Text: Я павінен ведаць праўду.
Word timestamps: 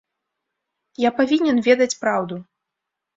Я 1.07 1.11
павінен 1.19 1.57
ведаць 1.67 1.99
праўду. 2.07 2.39